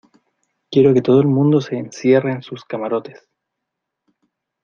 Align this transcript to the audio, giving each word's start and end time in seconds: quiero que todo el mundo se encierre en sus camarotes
quiero 0.71 0.95
que 0.95 1.03
todo 1.03 1.21
el 1.21 1.27
mundo 1.27 1.61
se 1.61 1.75
encierre 1.77 2.31
en 2.31 2.41
sus 2.41 2.65
camarotes 2.65 3.29